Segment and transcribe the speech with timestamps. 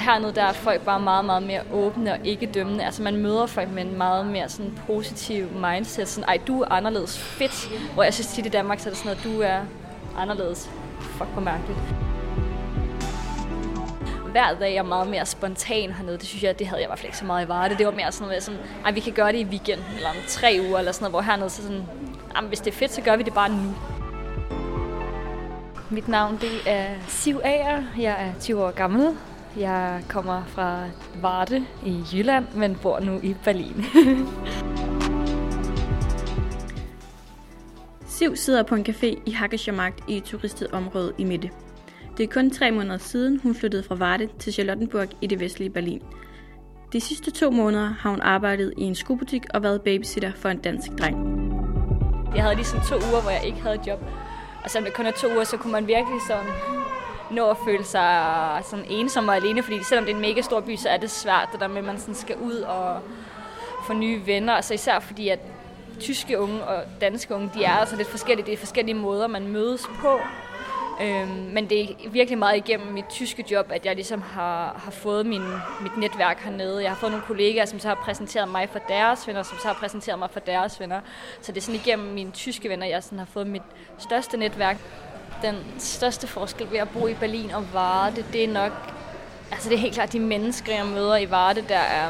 [0.00, 2.84] Hernede der er folk bare meget, meget mere åbne og ikke dømmende.
[2.84, 6.08] Altså man møder folk med en meget mere sådan positiv mindset.
[6.08, 7.70] Sådan, ej, du er anderledes fedt.
[7.94, 9.60] Hvor jeg synes tit i Danmark, så er det sådan noget, du er
[10.18, 10.70] anderledes.
[11.00, 11.78] Fuck, hvor mærkeligt.
[14.30, 16.18] Hver dag er meget mere spontan hernede.
[16.18, 17.76] Det synes jeg, det havde jeg i hvert fald ikke så meget i Varde.
[17.78, 20.16] Det var mere sådan noget, sådan, ej, vi kan gøre det i weekenden, eller om
[20.28, 21.82] tre uger, eller sådan noget, hvor hernede så sådan,
[22.36, 23.74] jamen, hvis det er fedt, så gør vi det bare nu.
[25.90, 27.82] Mit navn det er Siv Ager.
[27.98, 29.16] Jeg er 20 år gammel.
[29.56, 30.84] Jeg kommer fra
[31.20, 33.84] Varde i Jylland, men bor nu i Berlin.
[38.06, 41.50] Siv sidder på en café i Hackeschermarkt i et turistet område i Midte.
[42.16, 45.70] Det er kun tre måneder siden, hun flyttede fra Varde til Charlottenburg i det vestlige
[45.70, 46.02] Berlin.
[46.92, 50.58] De sidste to måneder har hun arbejdet i en skobutik og været babysitter for en
[50.58, 51.16] dansk dreng.
[52.34, 54.04] Jeg havde lige sådan to uger, hvor jeg ikke havde job.
[54.64, 56.79] Og selvom det kun er to uger, så kunne man virkelig sådan
[57.30, 60.60] nå at føle sig sådan ensom og alene, fordi selvom det er en mega stor
[60.60, 63.00] by, så er det svært, det der med, at man sådan skal ud og
[63.86, 64.52] få nye venner.
[64.52, 65.38] Altså især fordi, at
[66.00, 68.46] tyske unge og danske unge, de er altså lidt forskellige.
[68.46, 70.20] Det er forskellige måder, man mødes på.
[71.02, 74.90] Øhm, men det er virkelig meget igennem mit tyske job, at jeg ligesom har, har
[74.90, 75.42] fået min,
[75.82, 76.82] mit netværk hernede.
[76.82, 79.66] Jeg har fået nogle kollegaer, som så har præsenteret mig for deres venner, som så
[79.66, 81.00] har præsenteret mig for deres venner.
[81.40, 83.62] Så det er sådan igennem mine tyske venner, jeg sådan har fået mit
[83.98, 84.76] største netværk.
[85.42, 88.72] Den største forskel ved at bo i Berlin og Varde, det er nok,
[89.52, 92.08] altså det er helt klart de mennesker, jeg møder i Varde, der er,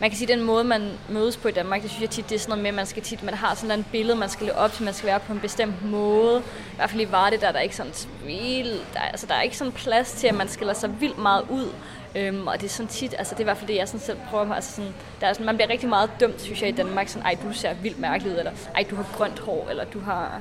[0.00, 2.34] man kan sige, den måde, man mødes på i Danmark, det synes jeg tit, det
[2.34, 4.56] er sådan noget med, man skal tit, man har sådan et billede, man skal leve
[4.56, 6.42] op til, man skal være på en bestemt måde.
[6.72, 9.42] I hvert fald i Varde, der er der ikke sådan tvil, der, altså, der er
[9.42, 11.72] ikke sådan plads til, at man skiller sig vildt meget ud.
[12.14, 14.00] Øhm, og det er sådan tit, altså det er i hvert fald det, jeg sådan
[14.00, 16.68] selv prøver på, altså sådan, der er sådan, man bliver rigtig meget dømt, synes jeg,
[16.68, 19.66] i Danmark, sådan, ej, du ser vildt mærkelig ud, eller ej, du har grønt hår,
[19.70, 20.40] eller du har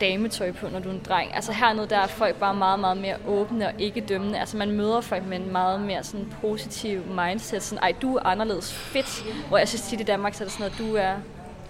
[0.00, 1.34] dametøj på, når du er en dreng.
[1.34, 4.38] Altså hernede, der er folk bare meget, meget mere åbne og ikke dømmende.
[4.38, 7.62] Altså man møder folk med en meget mere sådan positiv mindset.
[7.62, 9.24] Sådan, ej, du er anderledes fedt.
[9.48, 11.14] Hvor jeg synes tit i Danmark, så er det sådan noget, du er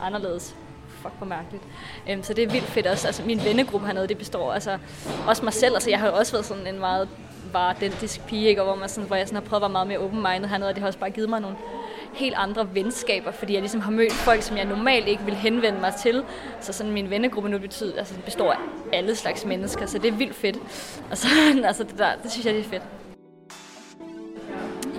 [0.01, 0.57] anderledes
[1.03, 1.63] fuck, hvor mærkeligt.
[2.11, 3.07] Øhm, så det er vildt fedt også.
[3.07, 4.79] Altså, min vennegruppe hernede, det består altså
[5.27, 5.75] også mig selv.
[5.75, 7.09] Altså, jeg har jo også været sådan en meget
[7.53, 8.63] var dentisk pige, ikke?
[8.63, 10.69] Og hvor, man sådan, hvor jeg sådan har prøvet at være meget mere open-minded hernede,
[10.69, 11.57] og det har også bare givet mig nogle
[12.12, 15.81] helt andre venskaber, fordi jeg ligesom har mødt folk, som jeg normalt ikke vil henvende
[15.81, 16.25] mig til.
[16.60, 18.59] Så sådan min vennegruppe nu betyder, altså, består af
[18.93, 20.56] alle slags mennesker, så det er vildt fedt.
[21.10, 21.28] Og så,
[21.65, 22.82] altså, det, der, det synes jeg, det er fedt.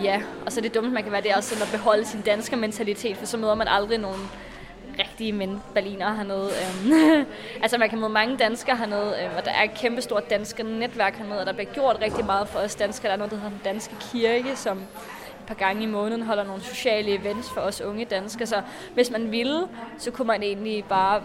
[0.03, 2.21] Ja, og så det dumme, man kan være, det er også sådan at beholde sin
[2.21, 4.29] danske mentalitet, for så møder man aldrig nogen
[4.99, 6.49] rigtige mænd, berliner hernede.
[6.49, 7.25] Øhm,
[7.63, 10.63] altså man kan møde mange danskere hernede, øhm, og der er et kæmpe stort dansk
[10.63, 13.07] netværk hernede, og der bliver gjort rigtig meget for os danskere.
[13.07, 14.81] Der er noget, der hedder den danske kirke, som
[15.51, 18.47] par gange i måneden holder nogle sociale events for os unge danskere.
[18.47, 18.61] Så
[18.93, 19.67] hvis man ville,
[19.97, 21.21] så kunne man egentlig bare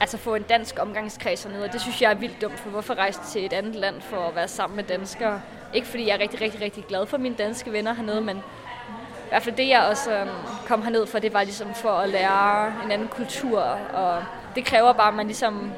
[0.00, 2.94] altså få en dansk omgangskreds hernede, og det synes jeg er vildt dumt, for hvorfor
[2.94, 5.40] rejse til et andet land for at være sammen med danskere?
[5.74, 9.28] Ikke fordi jeg er rigtig, rigtig, rigtig glad for mine danske venner hernede, men i
[9.28, 10.28] hvert fald det, jeg også øhm,
[10.66, 13.60] kom herned for, det var ligesom for at lære en anden kultur,
[13.94, 14.24] og
[14.54, 15.72] det kræver bare, at man ligesom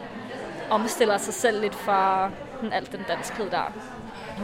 [0.71, 2.31] omstiller sig selv lidt fra
[2.73, 3.73] alt den danskhed der.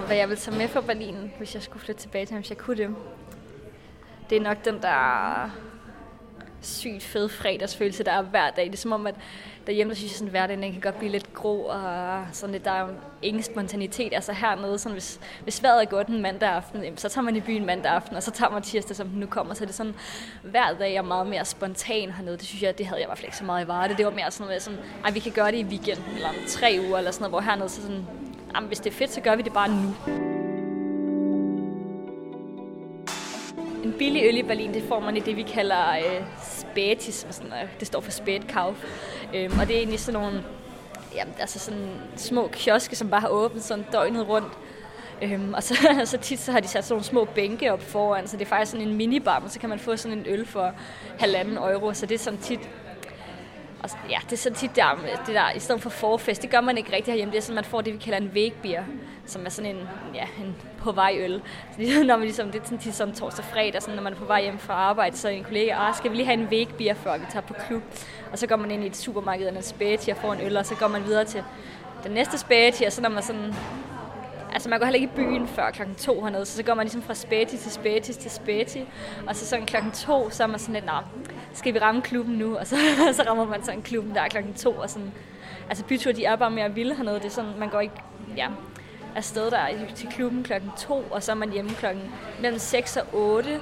[0.07, 2.59] Hvad jeg vil tage med fra Berlin, hvis jeg skulle flytte tilbage til, hvis jeg
[2.59, 2.97] kunne det,
[4.33, 5.51] det er nok den der
[6.61, 8.65] sygt fed fredagsfølelse, der er hver dag.
[8.65, 9.15] Det er som om, at
[9.67, 12.71] derhjemme, der synes jeg, at hverdagen kan godt blive lidt grå, og sådan lidt, der
[12.71, 12.89] er
[13.23, 14.15] ingen spontanitet.
[14.15, 17.41] Altså hernede, sådan, hvis, hvis vejret er godt en mandag aften, så tager man i
[17.41, 19.55] byen mandag aften, og så tager man tirsdag, som den nu kommer.
[19.55, 19.95] Så det er sådan,
[20.43, 22.37] hver dag er meget mere spontan hernede.
[22.37, 23.97] Det synes jeg, det havde jeg i hvert fald ikke så meget i Varde.
[23.97, 26.35] Det var mere sådan noget, sådan, ej, vi kan gøre det i weekenden, eller om
[26.49, 28.07] tre uger, eller sådan noget, hvor hernede, så sådan,
[28.55, 30.22] jamen, hvis det er fedt, så gør vi det bare nu.
[33.85, 37.27] En billig øl i Berlin, det får man i det, vi kalder øh, Spätis.
[37.31, 38.77] Sådan, øh, det står for Spätkauf.
[39.35, 40.45] Øhm, og det er egentlig sådan nogle
[41.15, 44.53] jamen, altså sådan små kioske, som bare har åbent sådan døgnet rundt.
[45.23, 48.29] Øhm, og så, så tit så har de sat sådan nogle små bænke op foran,
[48.29, 50.47] så det er faktisk sådan en minibar, men så kan man få sådan en øl
[50.47, 50.73] for
[51.19, 52.61] halvanden euro, så det er sådan tit
[53.83, 56.61] og ja, det er sådan tit der, det der, i stedet for forfest, det gør
[56.61, 57.33] man ikke rigtig herhjemme.
[57.33, 58.85] Det er sådan, man får det, vi kalder en vægbier,
[59.27, 61.43] som er sådan en, ja, en på vej øl.
[61.73, 64.13] Så det, når man ligesom, det er sådan tit som torsdag fredag, sådan, når man
[64.13, 66.41] er på vej hjem fra arbejde, så er en kollega, ah, skal vi lige have
[66.41, 67.83] en vægbier, før vi tager på klub?
[68.33, 70.57] Og så går man ind i et supermarked eller en spaghetti og får en øl,
[70.57, 71.45] og så går man videre til
[72.05, 73.55] den næste spaghetti, og så når man sådan
[74.55, 76.85] Altså man går heller ikke i byen før klokken to hernede, så så går man
[76.85, 78.85] ligesom fra spæti til spæti til spæti,
[79.27, 81.03] og så sådan klokken to, så er man sådan lidt, nah,
[81.55, 82.57] skal vi ramme klubben nu?
[82.57, 82.77] Og så,
[83.17, 85.13] så rammer man sådan klubben der klokken to, og sådan,
[85.69, 87.95] altså byture, de er bare mere vilde hernede, det er sådan, man går ikke,
[88.37, 88.49] ja,
[89.17, 92.03] afsted der til klubben klokken to, og så er man hjemme klokken
[92.41, 93.61] mellem 6 og 8.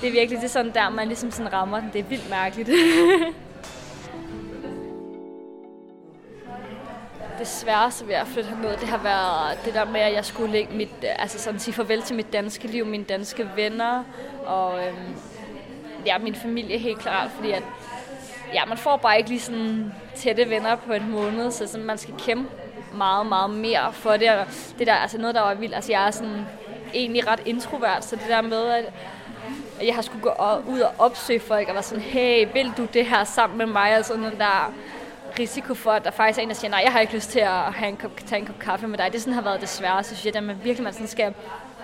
[0.00, 2.30] Det er virkelig, det er sådan der, man ligesom sådan rammer den, det er vildt
[2.30, 2.68] mærkeligt.
[7.38, 10.52] det sværeste ved at flytte herned, det har været det der med, at jeg skulle
[10.52, 14.04] lægge mit, altså sådan sige farvel til mit danske liv, mine danske venner,
[14.46, 15.16] og øhm,
[16.06, 17.62] ja, min familie helt klart, fordi at,
[18.54, 21.98] ja, man får bare ikke lige sådan tætte venner på en måned, så sådan, man
[21.98, 22.50] skal kæmpe
[22.94, 24.30] meget, meget mere for det.
[24.30, 24.46] Og
[24.78, 26.46] det der, altså noget, der var vildt, altså jeg er sådan
[26.94, 28.84] egentlig ret introvert, så det der med, at
[29.82, 30.32] jeg har skulle gå
[30.68, 33.90] ud og opsøge folk og være sådan, hey, vil du det her sammen med mig?
[33.90, 34.72] Altså sådan der
[35.38, 37.40] risiko for, at der faktisk er en, der siger, nej, jeg har ikke lyst til
[37.40, 39.12] at have en kop, tage en kop kaffe med dig.
[39.12, 41.34] Det sådan har været det svære, så synes jeg, at man virkelig man sådan skal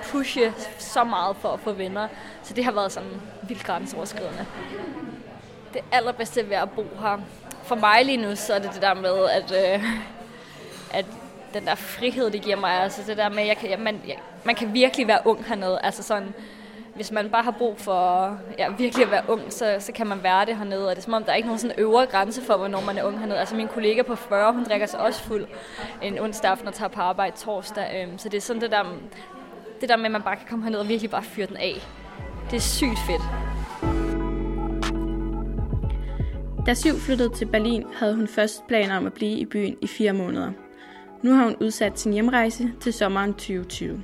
[0.02, 2.08] pushe så meget for at få venner.
[2.42, 4.46] Så det har været sådan vildt grænseoverskridende.
[5.72, 7.18] Det allerbedste ved at bo her,
[7.62, 9.84] for mig lige nu, så er det det der med, at, øh,
[10.92, 11.06] at
[11.54, 14.16] den der frihed, det giver mig, altså det der med, at jeg kan, man, jeg,
[14.44, 15.80] man kan virkelig være ung hernede.
[15.82, 16.34] Altså sådan,
[16.94, 20.22] hvis man bare har brug for ja, virkelig at være ung, så, så kan man
[20.22, 20.88] være det hernede.
[20.88, 22.98] Og det er som om, der er ikke nogen sådan øvre grænse for, hvornår man
[22.98, 23.38] er ung hernede.
[23.38, 25.46] Altså min kollega på 40, hun drikker sig også fuld
[26.02, 28.02] en onsdag aften og tager på arbejde torsdag.
[28.02, 28.84] Øhm, så det er sådan det der,
[29.80, 31.74] det der med, at man bare kan komme herned og virkelig bare fyre den af.
[32.50, 33.22] Det er sygt fedt.
[36.66, 39.86] Da Siv flyttede til Berlin, havde hun først planer om at blive i byen i
[39.86, 40.52] fire måneder.
[41.22, 44.02] Nu har hun udsat sin hjemrejse til sommeren 2020.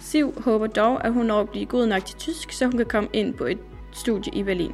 [0.00, 2.86] Siv håber dog, at hun når at blive god nok til tysk, så hun kan
[2.86, 3.58] komme ind på et
[3.92, 4.72] studie i Berlin.